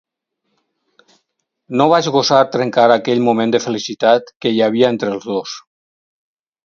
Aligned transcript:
No 1.81 1.85
vaig 1.91 2.09
gosar 2.15 2.39
trencar 2.55 2.87
aquell 2.95 3.23
moment 3.29 3.53
de 3.57 3.63
felicitat 3.67 4.35
que 4.47 4.55
hi 4.55 4.67
havia 4.69 4.91
entre 4.97 5.13
els 5.17 5.33
dos. 5.35 5.55